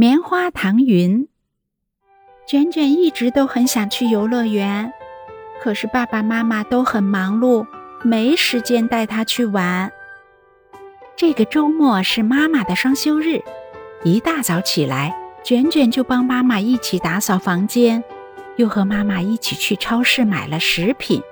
[0.00, 1.28] 棉花糖云。
[2.46, 4.90] 卷卷一直都很想去游乐园，
[5.62, 7.66] 可是爸爸妈妈都很忙碌，
[8.02, 9.92] 没时间带他去玩。
[11.16, 13.42] 这个周末是妈妈的双休日，
[14.02, 15.14] 一大早起来，
[15.44, 18.02] 卷卷就帮妈妈一起打扫房间，
[18.56, 21.22] 又和妈妈一起去超市买了食品。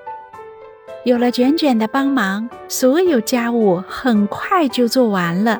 [1.05, 5.59] 有了卷卷的帮忙，所有家务很快就做完了。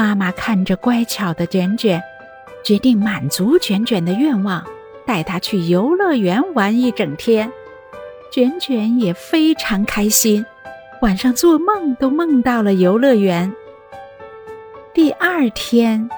[0.00, 2.02] 妈妈看着乖巧的卷卷，
[2.64, 4.64] 决定满足卷卷的愿望，
[5.04, 7.52] 带他去游乐园玩一整天。
[8.32, 10.46] 卷卷也非常开心，
[11.02, 13.54] 晚上做梦都梦到了游乐园。
[14.94, 16.08] 第二天，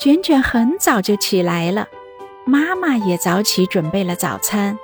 [0.00, 1.88] 卷卷很早就起来了，
[2.46, 4.78] 妈妈也早起准备了早餐。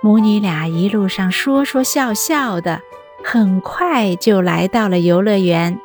[0.00, 2.80] 母女俩一路上说说笑笑的，
[3.22, 5.78] 很快就来到了游乐园。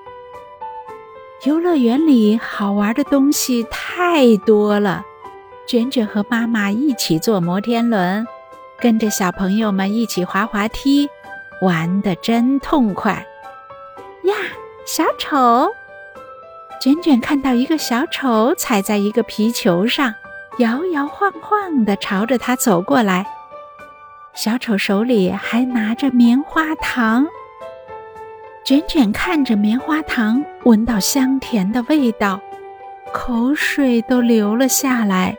[1.45, 5.03] 游乐园里好玩的东西太多了，
[5.67, 8.25] 卷卷和妈妈一起坐摩天轮，
[8.79, 11.09] 跟着小朋友们一起滑滑梯，
[11.61, 13.25] 玩得真痛快
[14.23, 14.33] 呀！
[14.85, 15.69] 小丑，
[16.79, 20.15] 卷卷看到一个小丑踩在一个皮球上，
[20.59, 23.27] 摇摇晃晃地朝着他走过来。
[24.33, 27.27] 小丑手里还拿着棉花糖，
[28.63, 32.39] 卷卷看着棉花糖，闻到香甜的味道，
[33.11, 35.35] 口水都流了下来。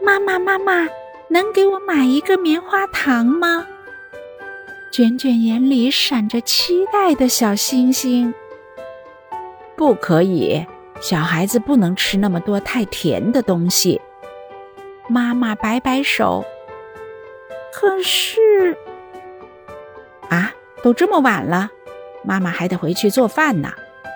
[0.00, 0.86] 妈妈，妈妈，
[1.28, 3.66] 能给我买一个棉花糖吗？
[4.92, 8.32] 卷卷眼里闪着期待的小星星。
[9.74, 10.64] 不可以，
[11.00, 14.00] 小孩子不能吃那么多太甜的东西。
[15.08, 16.44] 妈妈摆摆手。
[17.72, 18.76] 可是，
[20.28, 21.70] 啊，都这么晚了，
[22.26, 23.70] 妈妈还得回去做饭呢。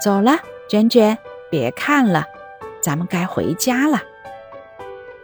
[0.04, 1.16] 走了，娟娟，
[1.50, 2.24] 别看了，
[2.82, 4.02] 咱们该回家了。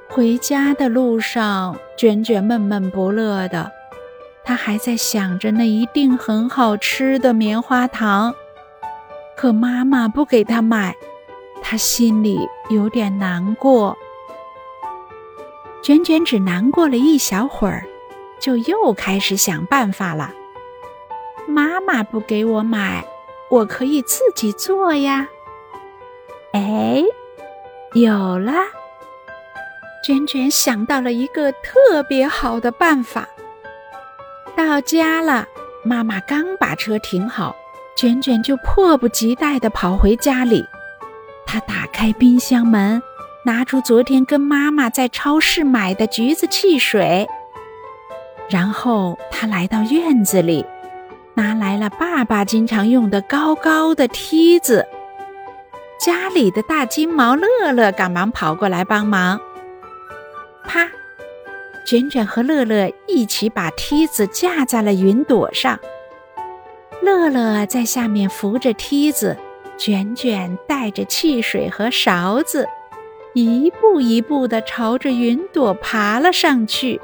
[0.08, 3.72] 回家的路上，娟娟闷闷不乐的，
[4.44, 8.34] 她还在想着那一定很好吃的棉花糖，
[9.36, 10.94] 可妈妈不给她买，
[11.62, 12.38] 她心里
[12.70, 13.96] 有点难过。
[15.82, 17.84] 卷卷只难过了一小会儿。
[18.38, 20.30] 就又开始想办法了。
[21.46, 23.04] 妈妈不给我买，
[23.50, 25.28] 我可以自己做呀。
[26.52, 27.02] 哎，
[27.94, 28.52] 有了！
[30.04, 33.28] 卷卷想到了一个特别好的办法。
[34.56, 35.46] 到家了，
[35.82, 37.54] 妈妈刚把车停好，
[37.96, 40.64] 卷卷就迫不及待地跑回家里。
[41.44, 43.02] 他打开冰箱门，
[43.44, 47.28] 拿出昨天跟妈妈在超市买的橘子汽水。
[48.48, 50.64] 然后他来到院子里，
[51.36, 54.86] 拿来了爸爸经常用的高高的梯子。
[56.00, 59.41] 家里的大金毛乐乐赶忙跑过来帮忙。
[60.66, 60.88] 啪！
[61.86, 65.78] 卷卷和乐乐一起把梯子架在了云朵上。
[67.02, 69.36] 乐乐在下面扶着梯子，
[69.76, 72.66] 卷卷带着汽水和勺子，
[73.34, 77.00] 一步一步地朝着云朵爬了上去。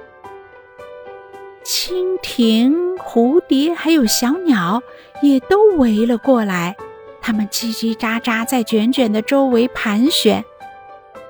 [1.74, 4.82] 蜻蜓、蝴蝶还有小鸟
[5.22, 6.76] 也都围了过来，
[7.22, 10.44] 它们叽叽喳喳在卷卷的周围盘旋。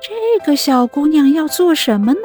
[0.01, 2.21] 这个小姑娘要做什么呢？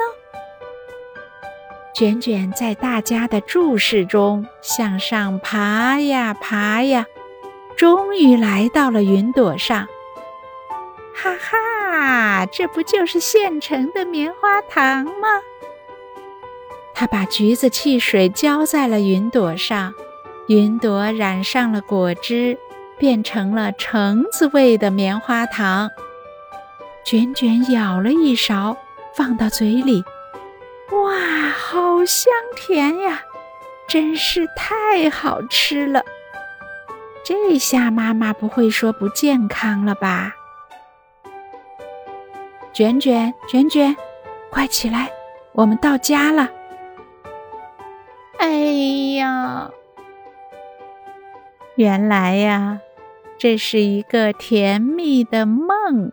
[1.94, 7.06] 卷卷在大家的注视中向上爬呀爬呀，
[7.76, 9.86] 终于来到了云朵上。
[11.14, 15.40] 哈哈，这不就是现成的棉花糖吗？
[16.98, 19.94] 他把橘子汽水浇在了云朵上，
[20.48, 22.58] 云朵染上了果汁，
[22.98, 25.88] 变成了橙子味的棉花糖。
[27.04, 28.76] 卷卷舀了一勺，
[29.14, 30.02] 放到嘴里，
[30.90, 33.22] 哇，好香甜呀！
[33.88, 36.02] 真是太好吃了。
[37.24, 40.34] 这下妈妈不会说不健康了吧？
[42.72, 43.96] 卷卷，卷卷，
[44.50, 45.08] 快起来，
[45.52, 46.48] 我们到家了。
[51.78, 52.80] 原来呀，
[53.38, 56.10] 这是一个甜蜜的梦。